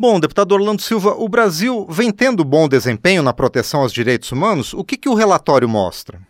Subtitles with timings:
[0.00, 4.72] Bom, deputado Orlando Silva, o Brasil vem tendo bom desempenho na proteção aos direitos humanos.
[4.72, 6.20] O que, que o relatório mostra?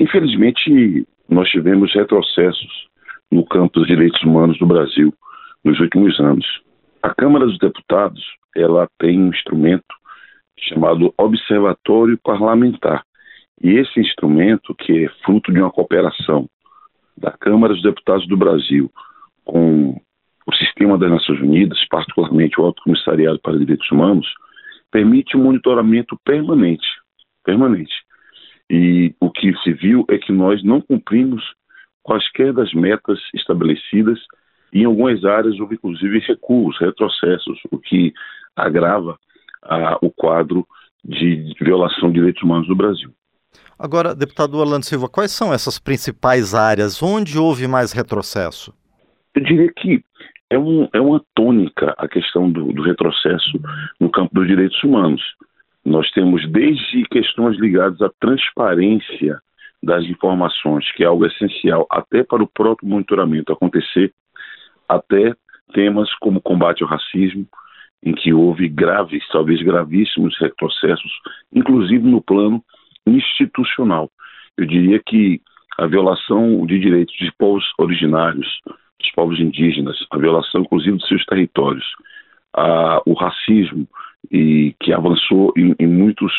[0.00, 2.88] Infelizmente, nós tivemos retrocessos
[3.30, 5.12] no campo dos direitos humanos do Brasil
[5.62, 6.46] nos últimos anos.
[7.02, 8.24] A Câmara dos Deputados
[8.56, 9.94] ela tem um instrumento
[10.58, 13.04] chamado Observatório Parlamentar.
[13.62, 16.48] E esse instrumento, que é fruto de uma cooperação
[17.14, 18.90] da Câmara dos Deputados do Brasil
[19.44, 20.00] com
[20.48, 24.26] o sistema das Nações Unidas, particularmente o Alto Comissariado para Direitos Humanos,
[24.90, 26.86] permite um monitoramento permanente,
[27.44, 27.92] permanente.
[28.70, 31.44] E o que se viu é que nós não cumprimos
[32.02, 34.18] quaisquer das metas estabelecidas
[34.72, 38.14] e em algumas áreas houve inclusive recuos, retrocessos, o que
[38.56, 39.18] agrava
[39.62, 40.66] ah, o quadro
[41.04, 43.12] de violação de direitos humanos no Brasil.
[43.78, 48.72] Agora, deputado Orlando Silva, quais são essas principais áreas onde houve mais retrocesso?
[49.34, 50.02] Eu diria que
[50.50, 53.60] é, um, é uma tônica a questão do, do retrocesso
[54.00, 55.22] no campo dos direitos humanos.
[55.84, 59.40] Nós temos desde questões ligadas à transparência
[59.82, 64.12] das informações, que é algo essencial até para o próprio monitoramento acontecer,
[64.88, 65.34] até
[65.72, 67.46] temas como combate ao racismo,
[68.02, 71.12] em que houve graves, talvez gravíssimos retrocessos,
[71.52, 72.62] inclusive no plano
[73.06, 74.10] institucional.
[74.56, 75.40] Eu diria que
[75.78, 78.60] a violação de direitos de povos originários,
[79.00, 81.84] dos povos indígenas, a violação inclusive dos seus territórios,
[82.54, 83.88] a, o racismo
[84.30, 86.32] e que avançou em, em muitos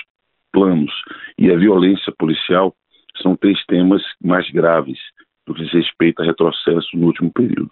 [0.52, 0.92] planos
[1.38, 2.76] e a violência policial
[3.22, 4.98] são três temas mais graves
[5.46, 7.72] do que diz respeito a retrocesso no último período.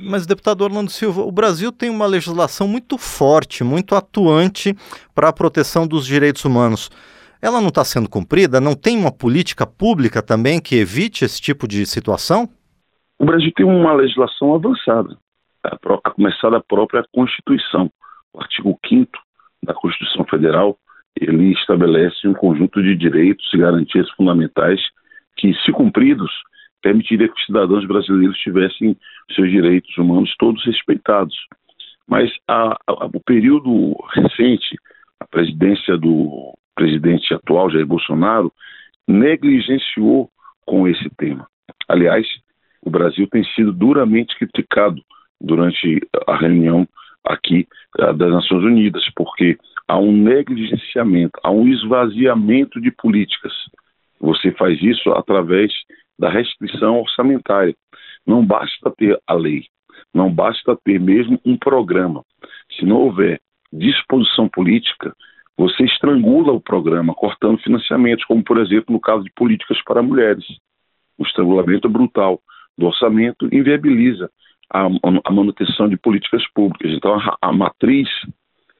[0.00, 4.74] Mas, deputado Orlando Silva, o Brasil tem uma legislação muito forte, muito atuante
[5.14, 6.90] para a proteção dos direitos humanos.
[7.40, 8.60] Ela não está sendo cumprida?
[8.60, 12.48] Não tem uma política pública também que evite esse tipo de situação?
[13.18, 15.16] O Brasil tem uma legislação avançada,
[15.64, 17.90] a, começar da própria Constituição.
[18.32, 19.10] O artigo 5
[19.62, 20.78] da Constituição Federal
[21.20, 24.80] ele estabelece um conjunto de direitos e garantias fundamentais
[25.36, 26.30] que, se cumpridos,
[26.80, 28.96] permitiria que os cidadãos brasileiros tivessem
[29.34, 31.34] seus direitos humanos todos respeitados.
[32.06, 34.76] Mas a, a, o período recente,
[35.18, 38.52] a presidência do presidente atual, Jair Bolsonaro,
[39.08, 40.30] negligenciou
[40.64, 41.48] com esse tema.
[41.88, 42.26] Aliás,
[42.82, 45.02] o Brasil tem sido duramente criticado
[45.40, 46.86] durante a reunião
[47.24, 47.66] aqui
[47.98, 53.52] eh, das Nações Unidas, porque há um negligenciamento, há um esvaziamento de políticas.
[54.20, 55.72] Você faz isso através
[56.18, 57.74] da restrição orçamentária.
[58.26, 59.64] Não basta ter a lei,
[60.12, 62.24] não basta ter mesmo um programa.
[62.76, 63.40] Se não houver
[63.72, 65.14] disposição política,
[65.56, 70.44] você estrangula o programa, cortando financiamentos, como por exemplo no caso de políticas para mulheres.
[71.18, 72.40] O estrangulamento brutal
[72.78, 74.30] do orçamento inviabiliza
[74.72, 74.86] a,
[75.24, 76.92] a manutenção de políticas públicas.
[76.92, 78.08] Então, a, a matriz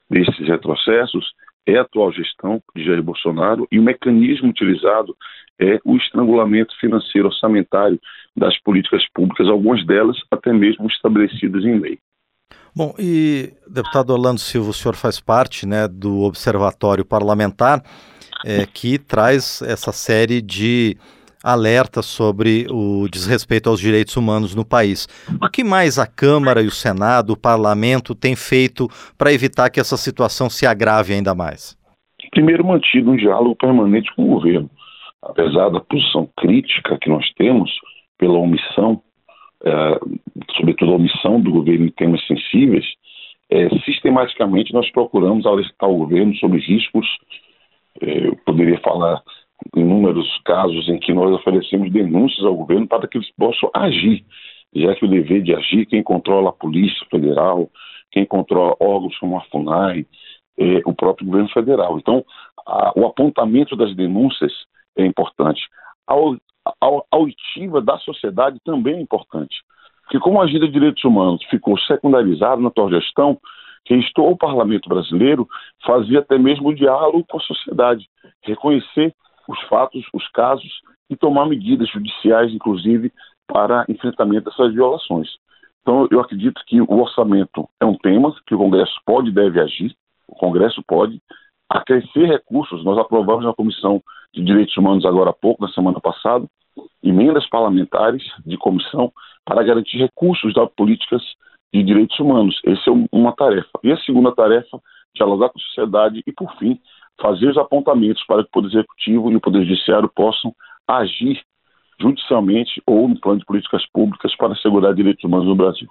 [0.09, 1.33] desses retrocessos
[1.67, 5.15] é a atual gestão de Jair Bolsonaro e o mecanismo utilizado
[5.61, 8.01] é o estrangulamento financeiro orçamentário
[8.37, 11.99] das políticas públicas, algumas delas até mesmo estabelecidas em lei.
[12.75, 17.83] Bom, e deputado Orlando Silva, o senhor faz parte né, do Observatório Parlamentar
[18.47, 20.97] é, que traz essa série de
[21.43, 25.07] alertas sobre o desrespeito aos direitos humanos no país.
[25.43, 29.81] O que mais a Câmara e o Senado, o Parlamento, têm feito para evitar que
[29.81, 31.77] essa situação se agrave ainda mais?
[32.31, 34.71] Primeiro, mantido um diálogo permanente com o governo
[35.23, 37.71] apesar da posição crítica que nós temos
[38.19, 39.03] pela omissão,
[39.65, 40.01] é,
[40.57, 42.85] sobretudo a omissão do governo em temas sensíveis,
[43.51, 47.07] é, sistematicamente nós procuramos alertar o governo sobre riscos.
[48.01, 49.23] É, eu poderia falar
[49.77, 54.25] inúmeros casos em que nós oferecemos denúncias ao governo para que eles possam agir,
[54.75, 57.69] já que o dever de agir, quem controla a Polícia Federal,
[58.11, 60.07] quem controla órgãos como a FUNAI,
[60.59, 61.99] é o próprio governo federal.
[61.99, 62.25] Então,
[62.67, 64.53] a, o apontamento das denúncias
[64.97, 65.63] é importante.
[66.07, 69.57] A, a, a da sociedade também é importante.
[70.03, 73.39] Porque como a agenda de direitos humanos ficou secundarizada na tua gestão,
[73.85, 75.47] quem estou o parlamento brasileiro
[75.85, 78.09] fazia até mesmo o diálogo com a sociedade,
[78.43, 79.15] reconhecer
[79.49, 80.71] os fatos, os casos
[81.11, 83.13] e tomar medidas judiciais, inclusive,
[83.47, 85.29] para enfrentamento dessas violações.
[85.81, 89.59] Então, eu acredito que o orçamento é um tema que o Congresso pode e deve
[89.59, 89.97] agir,
[90.29, 91.21] o Congresso pode,
[91.69, 92.85] acrescer recursos.
[92.85, 94.03] Nós aprovamos na Comissão
[94.35, 96.47] de Direitos Humanos agora há pouco, na semana passada,
[97.03, 99.11] emendas parlamentares de comissão
[99.45, 101.23] para garantir recursos das políticas
[101.73, 102.61] de direitos humanos.
[102.65, 103.79] Essa é uma tarefa.
[103.83, 104.79] E a segunda tarefa,
[105.15, 106.79] dialogar com a sociedade e, por fim,
[107.21, 110.55] fazer os apontamentos para que o Poder Executivo e o Poder Judiciário possam
[110.87, 111.41] agir
[112.01, 115.89] judicialmente ou no plano de políticas públicas para assegurar direitos humanos no Brasil.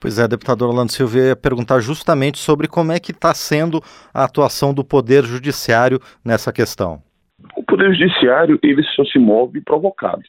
[0.00, 3.80] Pois é, deputado Orlando Silva, eu ia perguntar justamente sobre como é que está sendo
[4.14, 7.02] a atuação do Poder Judiciário nessa questão.
[7.56, 10.22] O Poder Judiciário, ele só se move provocado,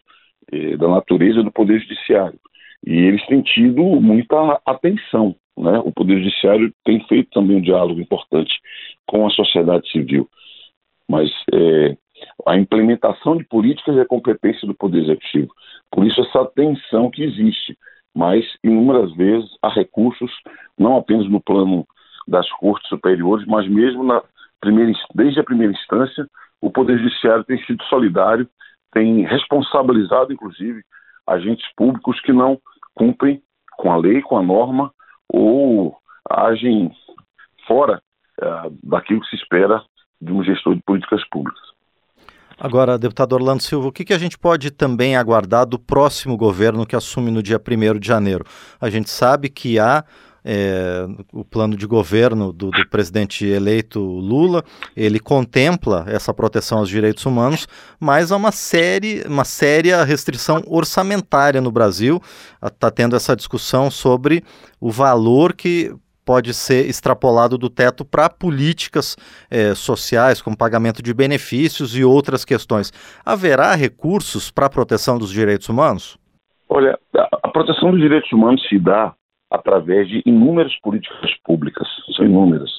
[0.52, 2.40] é, da natureza do Poder Judiciário.
[2.86, 5.36] E eles têm tido muita atenção.
[5.58, 5.80] Né?
[5.84, 8.54] O Poder Judiciário tem feito também um diálogo importante
[9.10, 10.30] com a sociedade civil.
[11.10, 11.98] Mas é,
[12.46, 15.52] a implementação de políticas é competência do Poder Executivo.
[15.92, 17.76] Por isso, essa tensão que existe
[18.16, 20.32] mas inúmeras vezes há recursos,
[20.78, 21.86] não apenas no plano
[22.28, 24.22] das cortes superiores, mas mesmo na
[24.60, 26.28] primeira, desde a primeira instância,
[26.62, 28.48] o Poder Judiciário tem sido solidário,
[28.92, 30.84] tem responsabilizado, inclusive,
[31.26, 32.60] agentes públicos que não
[32.96, 33.42] cumprem
[33.78, 34.92] com a lei, com a norma,
[35.32, 35.96] ou
[36.30, 36.92] agem
[37.68, 38.02] fora
[38.42, 39.82] uh, daquilo que se espera
[40.22, 41.70] de um gestor de políticas públicas.
[42.60, 46.86] Agora, deputado Orlando Silva, o que, que a gente pode também aguardar do próximo governo
[46.86, 48.44] que assume no dia 1 de janeiro?
[48.82, 50.04] A gente sabe que há
[50.44, 54.64] é, o plano de governo do, do, presidente eleito Lula,
[54.96, 57.68] ele contempla essa proteção aos direitos humanos,
[58.00, 62.22] mas há uma, série, uma séria restrição orçamentária no Brasil.
[62.62, 64.44] Está tendo essa discussão sobre
[64.80, 65.94] o valor que
[66.30, 69.18] pode ser extrapolado do teto para políticas
[69.50, 72.92] eh, sociais, como pagamento de benefícios e outras questões.
[73.26, 76.20] Haverá recursos para a proteção dos direitos humanos?
[76.70, 79.16] Olha, a proteção dos direitos humanos se dá
[79.50, 82.70] através de inúmeras políticas públicas, são inúmeras,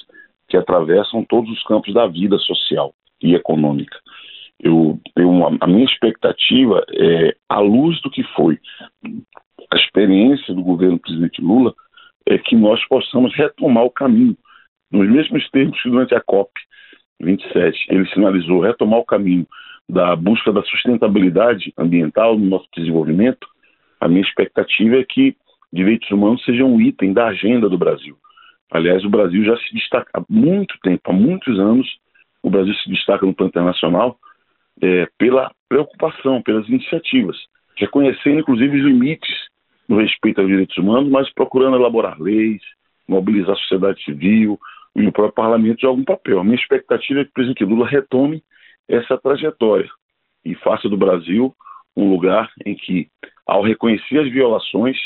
[0.49, 3.99] que atravessam todos os campos da vida social e econômica.
[4.61, 5.01] Eu
[5.61, 8.61] a minha expectativa é, à luz do que foi
[9.73, 11.75] a experiência do governo do presidente Lula,
[12.33, 14.37] é que nós possamos retomar o caminho,
[14.91, 16.51] nos mesmos termos que durante a COP
[17.21, 19.47] 27 ele sinalizou retomar o caminho
[19.89, 23.47] da busca da sustentabilidade ambiental no nosso desenvolvimento,
[24.01, 25.37] a minha expectativa é que
[25.73, 28.17] direitos humanos sejam um item da agenda do Brasil.
[28.71, 31.87] Aliás, o Brasil já se destaca há muito tempo, há muitos anos,
[32.43, 34.17] o Brasil se destaca no plano internacional
[34.81, 37.37] é, pela preocupação, pelas iniciativas,
[37.77, 39.50] reconhecendo inclusive os limites
[39.91, 42.63] no respeito aos direitos humanos, mas procurando elaborar leis,
[43.09, 44.57] mobilizar a sociedade civil
[44.95, 46.39] e o próprio parlamento joga um papel.
[46.39, 48.41] A minha expectativa é que o presidente Lula retome
[48.89, 49.91] essa trajetória
[50.45, 51.53] e faça do Brasil
[51.97, 53.09] um lugar em que,
[53.45, 54.97] ao reconhecer as violações,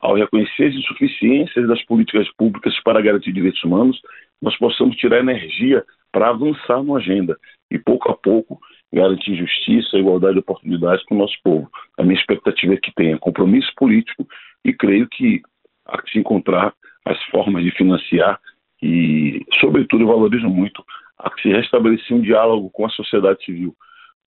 [0.00, 4.00] ao reconhecer as insuficiências das políticas públicas para garantir direitos humanos,
[4.40, 7.38] nós possamos tirar energia para avançar na agenda
[7.70, 8.58] e, pouco a pouco,
[8.92, 11.70] garantir justiça igualdade de oportunidades para o nosso povo.
[11.98, 14.26] A minha expectativa é que tenha compromisso político
[14.64, 15.40] e creio que
[15.86, 16.74] há que se encontrar
[17.04, 18.38] as formas de financiar
[18.82, 20.84] e, sobretudo, eu valorizo muito
[21.18, 23.74] a que se restabelecer um diálogo com a sociedade civil,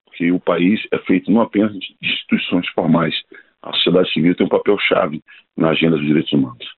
[0.06, 3.14] porque o país é feito não apenas de instituições formais,
[3.62, 5.22] a sociedade civil tem um papel chave
[5.58, 6.75] na agenda dos direitos humanos.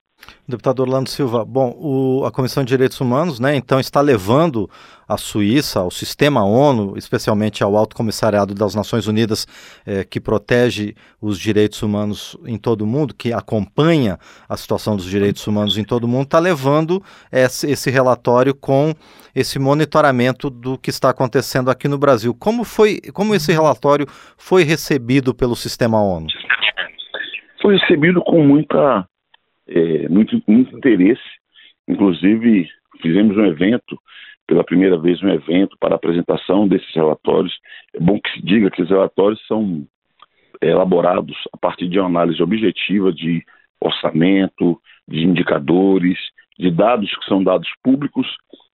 [0.50, 4.70] Deputado Orlando Silva, bom, o, a Comissão de Direitos Humanos, né, então está levando
[5.06, 9.46] a Suíça, ao sistema ONU, especialmente ao Alto Comissariado das Nações Unidas,
[9.86, 14.18] eh, que protege os direitos humanos em todo o mundo, que acompanha
[14.48, 18.94] a situação dos direitos humanos em todo o mundo, está levando esse, esse relatório com
[19.36, 22.34] esse monitoramento do que está acontecendo aqui no Brasil.
[22.34, 26.28] Como foi, como esse relatório foi recebido pelo sistema ONU?
[27.62, 29.06] Foi recebido com muita
[29.68, 31.22] é, muito, muito interesse.
[31.88, 32.70] Inclusive,
[33.02, 34.00] fizemos um evento,
[34.46, 37.54] pela primeira vez, um evento para apresentação desses relatórios.
[37.94, 39.86] É bom que se diga que os relatórios são
[40.62, 43.44] elaborados a partir de uma análise objetiva de
[43.80, 46.18] orçamento, de indicadores,
[46.58, 48.28] de dados que são dados públicos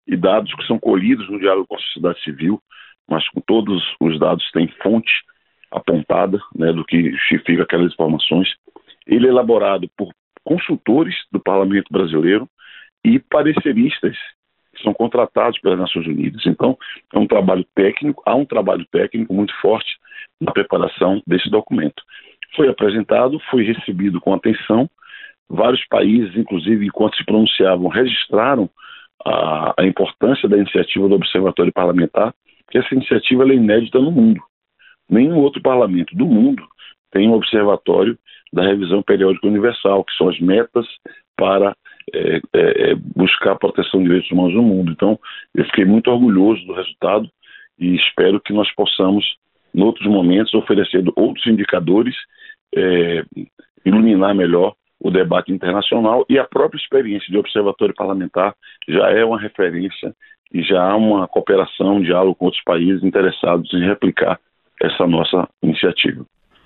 [0.08, 2.62] e dados que são colhidos no diálogo com a sociedade civil,
[3.08, 5.12] mas com todos os dados têm fonte
[5.72, 8.48] apontada né, do que justifica aquelas informações.
[9.06, 10.13] Ele é elaborado por
[10.44, 12.48] consultores do Parlamento Brasileiro
[13.04, 14.18] e pareceristas
[14.74, 16.46] que são contratados pelas Nações Unidas.
[16.46, 16.78] Então,
[17.14, 19.98] é um trabalho técnico, há um trabalho técnico muito forte
[20.42, 22.02] na preparação desse documento.
[22.56, 24.90] Foi apresentado, foi recebido com atenção.
[25.50, 28.70] Vários países, inclusive, enquanto se pronunciavam, registraram
[29.26, 32.34] a, a importância da iniciativa do Observatório Parlamentar,
[32.70, 34.42] que essa iniciativa é inédita no mundo.
[35.10, 36.66] Nenhum outro parlamento do mundo
[37.12, 38.18] tem um observatório
[38.53, 40.86] da revisão periódica universal, que são as metas
[41.36, 41.75] para
[42.13, 44.91] é, é, é, buscar a proteção de direitos humanos no mundo.
[44.91, 45.19] Então,
[45.55, 47.27] eu fiquei muito orgulhoso do resultado
[47.79, 49.25] e espero que nós possamos,
[49.74, 52.15] em outros momentos, oferecer outros indicadores,
[52.75, 53.24] é,
[53.83, 58.55] iluminar melhor o debate internacional e a própria experiência de observatório parlamentar
[58.88, 60.13] já é uma referência
[60.53, 64.39] e já há uma cooperação, um diálogo com outros países interessados em replicar
[64.81, 66.24] essa nossa iniciativa.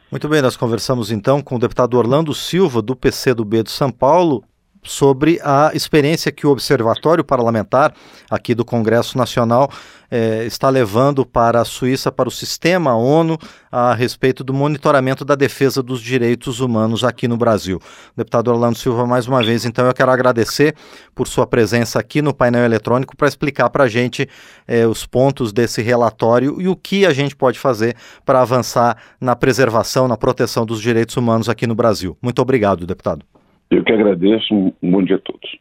[0.09, 4.41] Muito bem, nós conversamos então com o deputado Orlando Silva, do PCdoB de São Paulo,
[4.83, 7.93] sobre a experiência que o Observatório Parlamentar
[8.29, 9.69] aqui do Congresso Nacional
[10.09, 13.37] é, está levando para a Suíça, para o sistema ONU,
[13.71, 17.79] a respeito do monitoramento da defesa dos direitos humanos aqui no Brasil.
[18.15, 20.75] Deputado Orlando Silva, mais uma vez, então eu quero agradecer
[21.13, 24.27] por sua presença aqui no painel eletrônico para explicar para a gente
[24.67, 29.35] é, os pontos desse relatório e o que a gente pode fazer para avançar na
[29.35, 32.17] preservação, na proteção dos direitos humanos aqui no Brasil.
[32.21, 33.36] Muito obrigado, deputado.
[33.69, 34.53] Eu que agradeço.
[34.53, 35.57] Um bom dia a todos.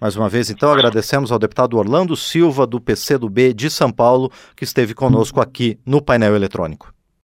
[0.00, 4.64] Mais uma vez, então, agradecemos ao deputado Orlando Silva, do PCdoB de São Paulo, que
[4.64, 6.95] esteve conosco aqui no painel eletrônico.